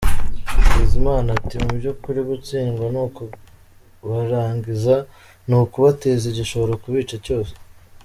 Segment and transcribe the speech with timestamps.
[0.75, 4.95] Bizimana ati “Mu by’ukuri gutsindwa ni ukubarangiza,
[5.47, 7.53] ni ukubateza igishobora kubica cyose.